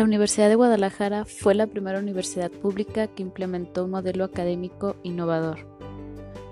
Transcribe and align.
La 0.00 0.04
Universidad 0.04 0.48
de 0.48 0.54
Guadalajara 0.54 1.26
fue 1.26 1.54
la 1.54 1.66
primera 1.66 1.98
universidad 1.98 2.50
pública 2.50 3.06
que 3.08 3.22
implementó 3.22 3.84
un 3.84 3.90
modelo 3.90 4.24
académico 4.24 4.96
innovador, 5.02 5.58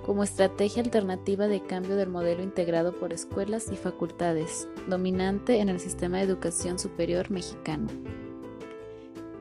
como 0.05 0.23
estrategia 0.23 0.83
alternativa 0.83 1.49
de 1.49 1.63
cambio 1.63 1.97
del 1.97 2.11
modelo 2.11 2.43
integrado 2.43 2.93
por 2.93 3.15
escuelas 3.15 3.73
y 3.73 3.77
facultades, 3.77 4.69
dominante 4.87 5.61
en 5.61 5.71
el 5.71 5.81
sistema 5.81 6.19
de 6.19 6.25
educación 6.25 6.79
superior 6.79 7.31
mexicano. 7.31 7.87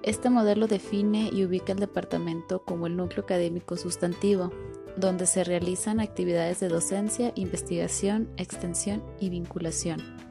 Este 0.03 0.29
modelo 0.29 0.67
define 0.67 1.29
y 1.33 1.43
ubica 1.43 1.73
el 1.73 1.79
departamento 1.79 2.63
como 2.63 2.87
el 2.87 2.95
núcleo 2.95 3.23
académico 3.25 3.75
sustantivo, 3.75 4.53
donde 4.95 5.25
se 5.25 5.43
realizan 5.43 5.99
actividades 5.99 6.61
de 6.61 6.69
docencia, 6.69 7.33
investigación, 7.35 8.29
extensión 8.37 9.03
y 9.19 9.29
vinculación 9.29 10.26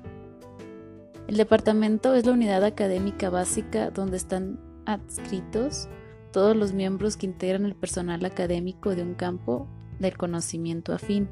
el 1.29 1.37
departamento 1.37 2.15
es 2.15 2.25
la 2.25 2.33
unidad 2.33 2.65
académica 2.65 3.31
básica 3.31 3.91
donde 3.91 4.17
están 4.17 4.61
adscritos 4.85 5.89
todos 6.33 6.57
los 6.57 6.73
miembros 6.73 7.17
que 7.17 7.27
integran 7.27 7.65
el 7.65 7.75
personal 7.75 8.25
académico 8.25 8.95
de 8.95 9.03
un 9.03 9.15
campo 9.15 9.67
del 9.99 10.17
conocimiento 10.17 10.93
afín. 10.93 11.29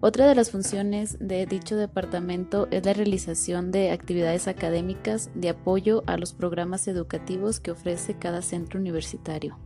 Otra 0.00 0.26
de 0.26 0.34
las 0.34 0.50
funciones 0.50 1.18
de 1.20 1.46
dicho 1.46 1.76
departamento 1.76 2.68
es 2.70 2.84
la 2.84 2.94
realización 2.94 3.70
de 3.70 3.90
actividades 3.90 4.48
académicas 4.48 5.30
de 5.34 5.50
apoyo 5.50 6.02
a 6.06 6.16
los 6.16 6.32
programas 6.32 6.88
educativos 6.88 7.60
que 7.60 7.70
ofrece 7.70 8.14
cada 8.14 8.40
centro 8.42 8.80
universitario. 8.80 9.58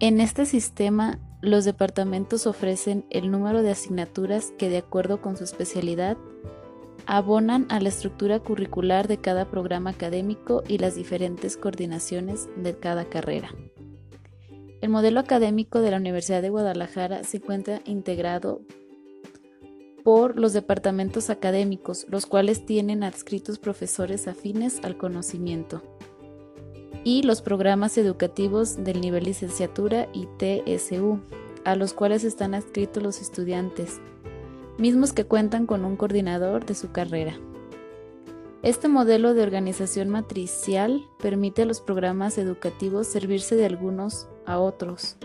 En 0.00 0.20
este 0.20 0.46
sistema, 0.46 1.18
los 1.42 1.64
departamentos 1.64 2.46
ofrecen 2.46 3.04
el 3.10 3.30
número 3.30 3.62
de 3.62 3.70
asignaturas 3.70 4.52
que, 4.58 4.68
de 4.68 4.78
acuerdo 4.78 5.20
con 5.20 5.36
su 5.36 5.44
especialidad, 5.44 6.16
abonan 7.06 7.66
a 7.68 7.80
la 7.80 7.88
estructura 7.88 8.40
curricular 8.40 9.08
de 9.08 9.18
cada 9.18 9.50
programa 9.50 9.90
académico 9.90 10.62
y 10.66 10.78
las 10.78 10.94
diferentes 10.94 11.56
coordinaciones 11.56 12.48
de 12.56 12.78
cada 12.78 13.06
carrera. 13.06 13.50
El 14.80 14.90
modelo 14.90 15.20
académico 15.20 15.80
de 15.80 15.92
la 15.92 15.96
Universidad 15.96 16.42
de 16.42 16.50
Guadalajara 16.50 17.22
se 17.24 17.36
encuentra 17.36 17.82
integrado 17.84 18.62
por 20.02 20.38
los 20.38 20.52
departamentos 20.52 21.30
académicos, 21.30 22.06
los 22.08 22.26
cuales 22.26 22.66
tienen 22.66 23.04
adscritos 23.04 23.58
profesores 23.58 24.26
afines 24.26 24.80
al 24.82 24.96
conocimiento, 24.96 25.82
y 27.04 27.22
los 27.22 27.42
programas 27.42 27.98
educativos 27.98 28.82
del 28.82 29.00
nivel 29.00 29.24
licenciatura 29.24 30.08
y 30.12 30.26
TSU, 30.38 31.20
a 31.64 31.76
los 31.76 31.94
cuales 31.94 32.24
están 32.24 32.54
adscritos 32.54 33.02
los 33.02 33.20
estudiantes, 33.20 34.00
mismos 34.78 35.12
que 35.12 35.24
cuentan 35.24 35.66
con 35.66 35.84
un 35.84 35.96
coordinador 35.96 36.64
de 36.66 36.74
su 36.74 36.92
carrera. 36.92 37.34
Este 38.62 38.86
modelo 38.86 39.34
de 39.34 39.42
organización 39.42 40.08
matricial 40.08 41.02
permite 41.20 41.62
a 41.62 41.66
los 41.66 41.80
programas 41.80 42.38
educativos 42.38 43.08
servirse 43.08 43.56
de 43.56 43.66
algunos 43.66 44.28
a 44.46 44.58
otros. 44.58 45.16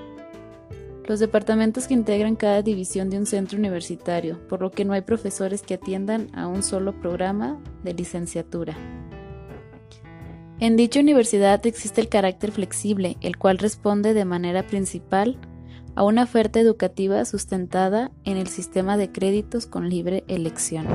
Los 1.05 1.19
departamentos 1.19 1.87
que 1.87 1.93
integran 1.93 2.35
cada 2.35 2.61
división 2.61 3.09
de 3.09 3.17
un 3.17 3.25
centro 3.25 3.57
universitario, 3.57 4.39
por 4.47 4.61
lo 4.61 4.71
que 4.71 4.85
no 4.85 4.93
hay 4.93 5.01
profesores 5.01 5.61
que 5.61 5.75
atiendan 5.75 6.29
a 6.35 6.47
un 6.47 6.63
solo 6.63 6.99
programa 6.99 7.61
de 7.83 7.93
licenciatura. 7.93 8.75
En 10.59 10.75
dicha 10.75 10.99
universidad 10.99 11.63
existe 11.67 12.01
el 12.01 12.09
carácter 12.09 12.51
flexible, 12.51 13.17
el 13.21 13.37
cual 13.37 13.59
responde 13.59 14.15
de 14.15 14.25
manera 14.25 14.65
principal 14.65 15.37
a 15.97 16.03
una 16.03 16.25
oferta 16.25 16.59
educativa 16.59 17.25
sustentada 17.25 18.11
en 18.23 18.37
el 18.37 18.45
sistema 18.45 18.97
de 18.97 19.11
créditos 19.11 19.65
con 19.65 19.89
libre 19.89 20.23
elección. 20.27 20.85